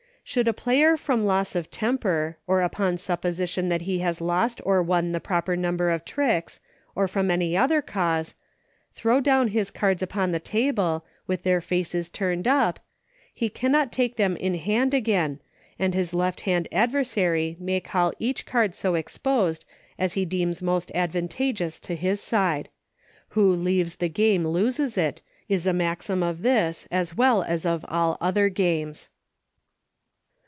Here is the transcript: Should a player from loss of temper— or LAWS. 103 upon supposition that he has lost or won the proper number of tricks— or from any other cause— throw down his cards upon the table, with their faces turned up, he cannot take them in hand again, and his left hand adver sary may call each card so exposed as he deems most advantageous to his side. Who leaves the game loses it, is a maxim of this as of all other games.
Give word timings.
Should 0.23 0.47
a 0.47 0.53
player 0.53 0.95
from 0.95 1.25
loss 1.25 1.55
of 1.55 1.69
temper— 1.69 2.37
or 2.47 2.59
LAWS. 2.61 2.71
103 2.71 2.85
upon 2.85 2.97
supposition 2.97 3.67
that 3.67 3.81
he 3.81 3.99
has 3.99 4.21
lost 4.21 4.61
or 4.63 4.81
won 4.81 5.11
the 5.11 5.19
proper 5.19 5.57
number 5.57 5.89
of 5.89 6.05
tricks— 6.05 6.61
or 6.95 7.05
from 7.09 7.29
any 7.29 7.57
other 7.57 7.81
cause— 7.81 8.33
throw 8.95 9.19
down 9.19 9.49
his 9.49 9.69
cards 9.69 10.01
upon 10.01 10.31
the 10.31 10.39
table, 10.39 11.03
with 11.27 11.43
their 11.43 11.59
faces 11.59 12.07
turned 12.07 12.47
up, 12.47 12.79
he 13.33 13.49
cannot 13.49 13.91
take 13.91 14.15
them 14.15 14.37
in 14.37 14.53
hand 14.53 14.93
again, 14.93 15.41
and 15.77 15.93
his 15.93 16.13
left 16.13 16.41
hand 16.41 16.69
adver 16.71 17.03
sary 17.03 17.57
may 17.59 17.81
call 17.81 18.13
each 18.17 18.45
card 18.45 18.73
so 18.73 18.95
exposed 18.95 19.65
as 19.99 20.13
he 20.13 20.23
deems 20.23 20.61
most 20.61 20.93
advantageous 20.95 21.77
to 21.77 21.93
his 21.93 22.21
side. 22.21 22.69
Who 23.29 23.53
leaves 23.53 23.97
the 23.97 24.07
game 24.07 24.47
loses 24.47 24.97
it, 24.97 25.21
is 25.49 25.67
a 25.67 25.73
maxim 25.73 26.23
of 26.23 26.41
this 26.41 26.87
as 26.89 27.11
of 27.19 27.85
all 27.89 28.17
other 28.21 28.47
games. 28.47 29.09